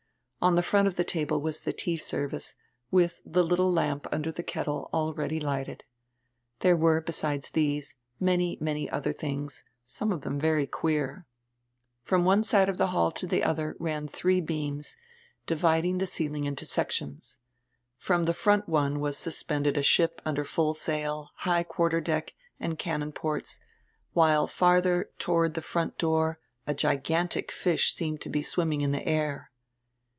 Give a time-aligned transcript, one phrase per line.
[0.43, 2.55] On die front of die table was die tea service,
[2.89, 5.83] with die little lamp under die ketde already lighted.
[6.61, 11.27] There were, beside these, many, many other tilings, some of diem very queer.
[12.01, 14.95] From one side of die hall to die odier ran diree beams,
[15.45, 17.37] dividing die ceiling into sections.
[17.99, 22.79] From die front one was suspended a ship under full sail, high quarter deck, and
[22.79, 23.59] cannon ports,
[24.13, 29.03] while farther toward die front door a gigantic fish seemed to be swimming in die
[29.05, 29.49] air.